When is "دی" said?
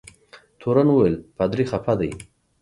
1.99-2.11